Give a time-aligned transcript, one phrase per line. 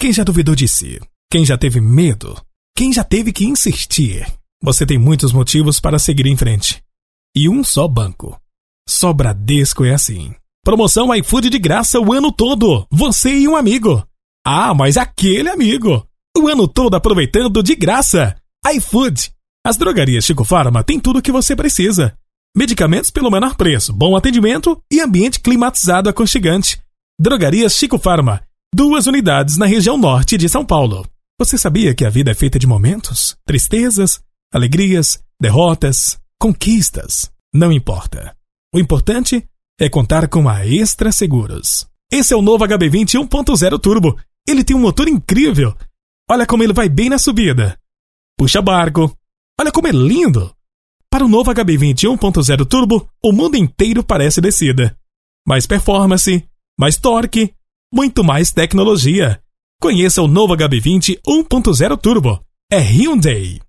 [0.00, 0.98] Quem já duvidou de si?
[1.30, 2.34] Quem já teve medo?
[2.74, 4.26] Quem já teve que insistir?
[4.64, 6.82] Você tem muitos motivos para seguir em frente.
[7.36, 8.34] E um só banco.
[8.88, 10.34] Só Bradesco é assim.
[10.64, 12.86] Promoção iFood de graça o ano todo.
[12.90, 14.02] Você e um amigo.
[14.42, 16.02] Ah, mas aquele amigo.
[16.34, 18.34] O ano todo aproveitando de graça.
[18.74, 19.30] iFood.
[19.66, 22.16] As drogarias Chico Farma têm tudo o que você precisa.
[22.56, 26.80] Medicamentos pelo menor preço, bom atendimento e ambiente climatizado aconchegante.
[27.20, 28.40] Drogarias Chico Farma.
[28.72, 31.04] Duas unidades na região norte de São Paulo.
[31.40, 34.22] Você sabia que a vida é feita de momentos, tristezas,
[34.54, 37.32] alegrias, derrotas, conquistas?
[37.52, 38.32] Não importa.
[38.72, 39.44] O importante
[39.78, 41.84] é contar com a Extra Seguros.
[42.12, 44.16] Esse é o novo HB20 1.0 Turbo.
[44.46, 45.76] Ele tem um motor incrível.
[46.30, 47.76] Olha como ele vai bem na subida.
[48.38, 49.12] Puxa barco.
[49.60, 50.54] Olha como é lindo.
[51.10, 54.96] Para o novo HB20 1.0 Turbo, o mundo inteiro parece descida.
[55.44, 56.46] Mais performance,
[56.78, 57.52] mais torque,
[57.92, 59.40] muito mais tecnologia.
[59.80, 62.40] Conheça o novo HB20 1.0 Turbo.
[62.70, 63.60] É Hyundai.